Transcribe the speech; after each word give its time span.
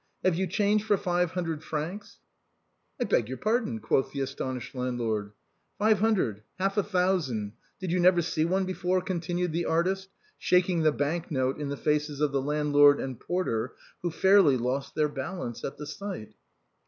"Have 0.25 0.33
you 0.33 0.47
change 0.47 0.83
for 0.83 0.97
five 0.97 1.33
hundred 1.33 1.63
francs?"" 1.63 2.17
I 2.99 3.03
beg 3.03 3.27
your 3.27 3.37
pardon," 3.37 3.77
quoth 3.79 4.11
the 4.13 4.21
astonished 4.21 4.73
landlord." 4.73 5.31
Five 5.77 5.99
hundred, 5.99 6.41
half 6.57 6.75
a 6.75 6.81
thousand: 6.81 7.51
did 7.79 7.91
you 7.91 7.99
never 7.99 8.23
see 8.23 8.43
one 8.43 8.65
before?" 8.65 9.01
continued 9.01 9.51
the 9.51 9.65
artist, 9.65 10.09
shaking 10.39 10.81
the 10.81 10.91
bank 10.91 11.29
note 11.29 11.59
in 11.59 11.69
the 11.69 11.77
faces 11.77 12.19
of 12.19 12.31
the 12.31 12.41
landlord 12.41 12.99
and 12.99 13.19
porter, 13.19 13.73
who 14.01 14.09
fairly 14.09 14.57
lost 14.57 14.95
their 14.95 15.07
balance 15.07 15.63
at 15.63 15.77
the 15.77 15.85
sight. 15.85 16.33